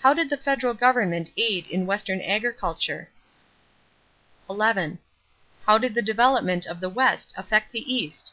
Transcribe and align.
How 0.00 0.14
did 0.14 0.30
the 0.30 0.38
federal 0.38 0.72
government 0.72 1.30
aid 1.36 1.66
in 1.66 1.84
western 1.84 2.22
agriculture? 2.22 3.10
11. 4.48 4.98
How 5.66 5.76
did 5.76 5.92
the 5.92 6.00
development 6.00 6.64
of 6.64 6.80
the 6.80 6.88
West 6.88 7.34
affect 7.36 7.70
the 7.72 7.94
East? 7.94 8.30